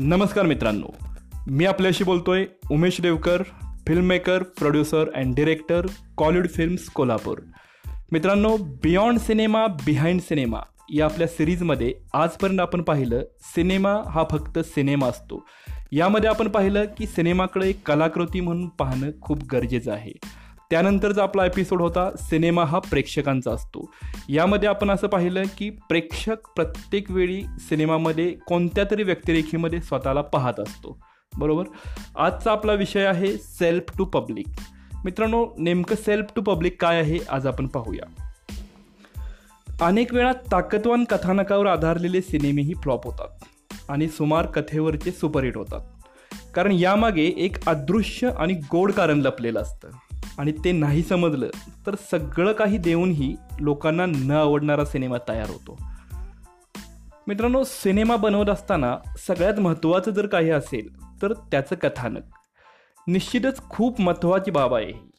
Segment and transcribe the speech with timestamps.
[0.00, 0.96] नमस्कार मित्रांनो
[1.46, 3.42] मी आपल्याशी बोलतोय Umesh Devkar
[3.86, 5.86] filmmaker producer and director
[6.16, 7.38] Kollywood films Kolhapur.
[8.12, 10.60] मित्रांनो बियॉन्ड सिनेमा बिहाइंड सिनेमा
[10.94, 15.46] या आपल्या सिरीजमध्ये आजपर्यंत आपण पाहिलं सिनेमा हा फक्त सिनेमा असतो.
[15.92, 20.12] यामध्ये आपण पाहिलं की सिनेमाकडे कलाकृती म्हणून पाहणं खूप गरजेचं आहे.
[20.70, 23.90] त्यानंतरचा आपला एपिसोड होता सिनेमा हा प्रेक्षकांचा असतो.
[24.28, 30.98] यामध्ये आपण असं पाहिलं की प्रेक्षक प्रत्येक वेळी सिनेमामध्ये कोणत्या तरी व्यक्तिरेखीमध्ये स्वतःला पाहत असतो.
[31.38, 31.64] बरोबर?
[32.16, 34.46] आजचा आपला विषय आहे सेल्फ टू पब्लिक
[35.04, 38.24] मित्रांनो नेमकं सेल्फ टू पब्लिक काय आहे आज आपण पाहूया.
[39.86, 43.44] अनेक वेळा ताकदवान कथानकावर आधारलेले सिनेमेही फ्लॉप होतात
[43.90, 45.80] आणि सुमार कथेवरचे सुपरहिट होतात.
[46.54, 49.88] कारण यामागे एक अदृश्य आणि गोड कारण लपलेलं असतं.
[50.38, 51.48] आणि ते नाही समजलं
[51.86, 55.78] तर सगळं काही देऊनही लोकांना न आवडणारा सिनेमा तयार होतो.
[57.26, 60.88] मित्रांनो सिनेमा बनवत असताना सगळ्यात महत्त्वाचं जर काही असेल
[61.22, 62.20] तर त्याचं कथानक.
[63.06, 65.10] निश्चितच खूप महत्त्वाची बाब आहे ही.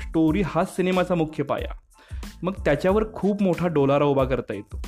[0.00, 1.74] स्टोरी हा सिनेमाचा मुख्य पाया.
[2.42, 4.82] मग त्याच्यावर खूप मोठा डोलारा उभा करता येतो.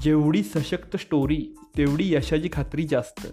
[0.00, 3.26] जेवढी सशक्त स्टोरी तेवढी यशाची खात्री जास्त.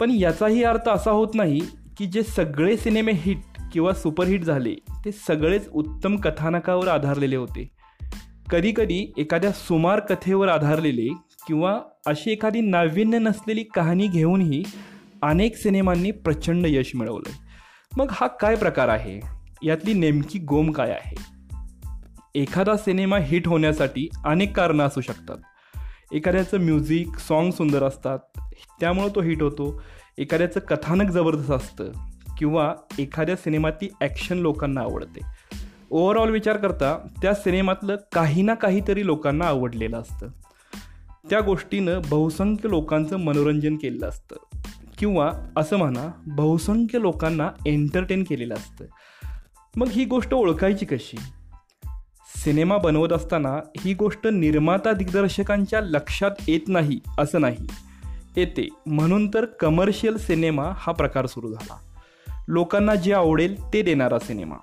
[0.00, 1.60] पण याचाही अर्थ असा होत नाही
[1.96, 7.70] की जे सगळे सिनेमे हिट किंवा सुपरहिट झाले ते सगळेच उत्तम कथानकावर आधारलेले होते.
[8.50, 11.06] कधीकधी एखाद्या सुमार कथेवर आधारलेले
[11.46, 14.62] किंवा अशी एखादी नाविन्य नसलेली कहाणी घेऊनही
[15.22, 17.30] अनेक सिनेमांनी प्रचंड यश मिळवलं
[17.96, 19.20] मग हा काय प्रकार आहे?
[19.62, 21.14] यातली नेमकी गोम काय आहे?
[22.34, 25.36] एखादा सिनेमा हिट होण्यासाठी अनेक कारणं असू शकतात.
[26.12, 28.18] एखाद्याचं म्युझिक सॉन्ग सुंदर असतात
[28.80, 29.82] त्यामुळं तो हिट होतो.
[30.18, 31.92] एखाद्याचं कथानक जबरदस्त असतं.
[32.38, 35.20] किंवा एखाद्या सिनेमातली ॲक्शन लोकांना आवडते.
[35.90, 40.28] ओव्हरऑल विचार करता त्या सिनेमातलं काही ना काहीतरी लोकांना आवडलेलं असतं.
[41.30, 44.36] त्या गोष्टीनं बहुसंख्य लोकांचं मनोरंजन केलेलं असतं.
[44.98, 48.84] किंवा असं म्हणा बहुसंख्य लोकांना एंटरटेन केलेलं असतं.
[49.76, 51.16] मग ही गोष्ट ओळखायची कशी?
[52.44, 57.56] सिनेमा बनवत असताना ही गोष्ट निर्माता दिग्दर्शकांच्या लक्षात येत नाही असं नाही.
[58.36, 58.68] येते.
[58.86, 61.95] म्हणून तर कमर्शियल सिनेमा हा प्रकार सुरू झाला.
[62.48, 64.56] लोकांना जे आवडेल ते देणारा सिनेमा.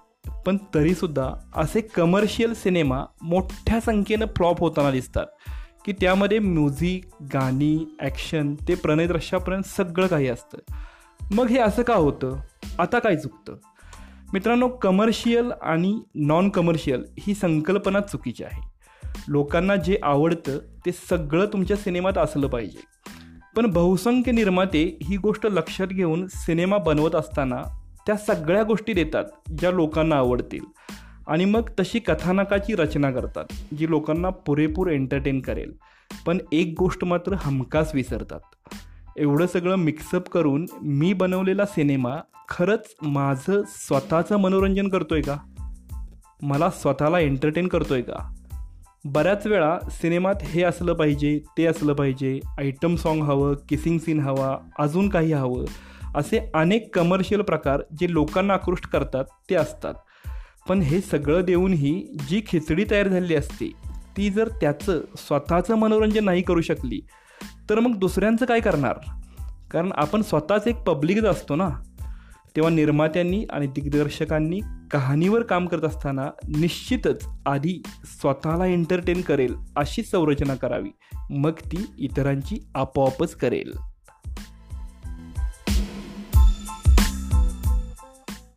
[0.45, 5.25] पण तरीसुद्धा असे कमर्शियल सिनेमा मोठ्या संख्येनं फ्लॉप होताना दिसतात
[5.85, 10.57] की त्यामध्ये म्युझिक गाणी ॲक्शन ते प्रणय दृश्यापर्यंत सगळं काही असतं.
[11.33, 12.37] मग हे असं का होतं?
[12.79, 13.55] आता काय चुकतं?
[14.33, 18.73] मित्रांनो कमर्शियल आणि नॉन कमर्शियल ही संकल्पना चुकीची आहे.
[19.27, 23.02] लोकांना जे आवडतं ते सगळं तुमच्या सिनेमात असलं पाहिजे.
[23.55, 27.61] पण बहुसंख्य निर्माते ही गोष्ट लक्षात घेऊन सिनेमा बनवत असताना
[28.07, 29.23] त्या सगळ्या गोष्टी देतात
[29.59, 30.65] ज्या लोकांना आवडतील.
[31.27, 33.45] आणि मग तशी कथानकाची रचना करतात
[33.77, 35.73] जी लोकांना पुरेपूर एंटरटेन करेल.
[36.25, 38.39] पण एक गोष्ट मात्र हमखास विसरतात.
[39.17, 42.17] एवढं सगळं मिक्सअप करून मी बनवलेला सिनेमा
[42.49, 45.37] खरंच माझं स्वतःचं मनोरंजन करतोय का?
[46.41, 48.35] मला स्वतःला एंटरटेन करतोय का?
[49.05, 54.57] बऱ्याच वेळा सिनेमात हे असलं पाहिजे ते असलं पाहिजे आयटम सॉन्ग हवं किसिंग सीन हवा
[54.79, 55.65] अजून काही हवं
[56.15, 59.93] असे अनेक कमर्शियल प्रकार जे लोकांना आकृष्ट करतात ते असतात.
[60.69, 63.71] पण हे सगळं देऊनही जी खिचडी तयार झालेली असते
[64.17, 67.01] ती जर त्याचं स्वतःचं मनोरंजन नाही करू शकली
[67.69, 68.95] तर मग दुसऱ्यांचं काय करणार?
[69.71, 71.69] कारण आपण स्वतःच एक पब्लिकच असतो ना.
[72.55, 74.59] तेव्हा निर्मात्यांनी आणि दिग्दर्शकांनी
[74.91, 80.89] कहाणीवर काम करत असताना निश्चितच आधी स्वतःला एंटरटेन करेल अशी संरचना करावी.
[81.29, 83.73] मग ती इतरांची आपोआपच करेल.